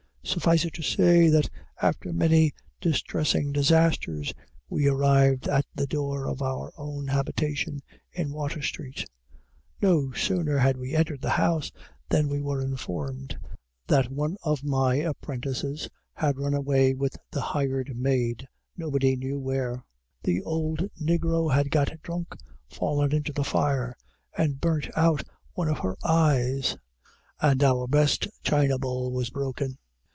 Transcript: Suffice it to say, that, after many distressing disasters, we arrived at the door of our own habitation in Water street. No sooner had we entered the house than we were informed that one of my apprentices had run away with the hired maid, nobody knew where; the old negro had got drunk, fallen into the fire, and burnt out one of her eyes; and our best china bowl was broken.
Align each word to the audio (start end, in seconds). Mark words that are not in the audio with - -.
Suffice 0.23 0.63
it 0.65 0.73
to 0.75 0.83
say, 0.83 1.27
that, 1.29 1.49
after 1.81 2.13
many 2.13 2.53
distressing 2.79 3.51
disasters, 3.51 4.33
we 4.69 4.87
arrived 4.87 5.47
at 5.49 5.65
the 5.75 5.87
door 5.87 6.27
of 6.27 6.41
our 6.43 6.71
own 6.77 7.07
habitation 7.07 7.81
in 8.13 8.31
Water 8.31 8.61
street. 8.61 9.09
No 9.81 10.11
sooner 10.11 10.59
had 10.59 10.77
we 10.77 10.95
entered 10.95 11.21
the 11.21 11.31
house 11.31 11.71
than 12.07 12.29
we 12.29 12.39
were 12.39 12.61
informed 12.61 13.37
that 13.87 14.11
one 14.11 14.37
of 14.43 14.63
my 14.63 14.95
apprentices 14.97 15.89
had 16.13 16.37
run 16.37 16.53
away 16.53 16.93
with 16.93 17.17
the 17.31 17.41
hired 17.41 17.97
maid, 17.97 18.47
nobody 18.77 19.15
knew 19.17 19.37
where; 19.39 19.83
the 20.23 20.39
old 20.43 20.87
negro 21.01 21.51
had 21.53 21.71
got 21.71 21.99
drunk, 22.03 22.37
fallen 22.69 23.11
into 23.13 23.33
the 23.33 23.43
fire, 23.43 23.97
and 24.37 24.61
burnt 24.61 24.87
out 24.95 25.23
one 25.53 25.67
of 25.67 25.79
her 25.79 25.97
eyes; 26.03 26.77
and 27.41 27.63
our 27.63 27.85
best 27.87 28.27
china 28.43 28.77
bowl 28.77 29.11
was 29.11 29.29
broken. 29.31 29.77